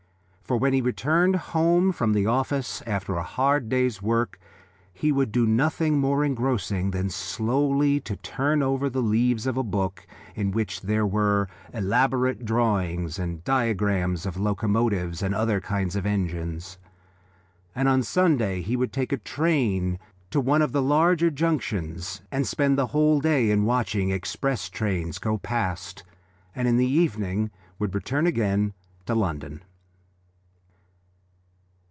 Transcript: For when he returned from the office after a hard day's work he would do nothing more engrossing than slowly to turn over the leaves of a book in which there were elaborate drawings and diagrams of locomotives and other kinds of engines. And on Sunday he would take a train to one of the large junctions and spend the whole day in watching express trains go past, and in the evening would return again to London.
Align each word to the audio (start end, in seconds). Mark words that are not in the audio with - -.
For 0.51 0.57
when 0.57 0.73
he 0.73 0.81
returned 0.81 1.41
from 1.41 2.11
the 2.11 2.25
office 2.25 2.81
after 2.85 3.15
a 3.15 3.23
hard 3.23 3.69
day's 3.69 4.01
work 4.01 4.37
he 4.93 5.09
would 5.09 5.31
do 5.31 5.45
nothing 5.45 5.97
more 5.97 6.25
engrossing 6.25 6.91
than 6.91 7.09
slowly 7.09 8.01
to 8.01 8.17
turn 8.17 8.61
over 8.61 8.89
the 8.89 9.01
leaves 9.01 9.47
of 9.47 9.55
a 9.55 9.63
book 9.63 10.05
in 10.35 10.51
which 10.51 10.81
there 10.81 11.07
were 11.07 11.47
elaborate 11.73 12.43
drawings 12.43 13.17
and 13.17 13.45
diagrams 13.45 14.25
of 14.25 14.35
locomotives 14.35 15.23
and 15.23 15.33
other 15.33 15.61
kinds 15.61 15.95
of 15.95 16.05
engines. 16.05 16.77
And 17.73 17.87
on 17.87 18.03
Sunday 18.03 18.59
he 18.61 18.75
would 18.75 18.91
take 18.91 19.13
a 19.13 19.17
train 19.23 19.99
to 20.31 20.41
one 20.41 20.61
of 20.61 20.73
the 20.73 20.81
large 20.81 21.33
junctions 21.33 22.23
and 22.29 22.45
spend 22.45 22.77
the 22.77 22.87
whole 22.87 23.21
day 23.21 23.51
in 23.51 23.63
watching 23.63 24.11
express 24.11 24.67
trains 24.67 25.17
go 25.17 25.37
past, 25.37 26.03
and 26.53 26.67
in 26.67 26.75
the 26.75 26.85
evening 26.91 27.51
would 27.79 27.95
return 27.95 28.27
again 28.27 28.73
to 29.05 29.15
London. 29.15 29.63